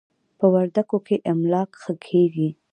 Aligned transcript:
په 0.39 0.45
وردکو 0.53 0.97
کې 1.07 1.15
املاک 1.31 1.69
ښه 1.81 1.93
کېږي. 2.05 2.49